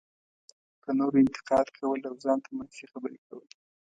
په 0.83 0.89
نورو 0.97 1.21
انتقاد 1.23 1.67
کول 1.77 1.99
او 2.09 2.13
ځان 2.23 2.37
ته 2.45 2.49
منفي 2.57 2.85
خبرې 2.91 3.19
کول. 3.27 3.47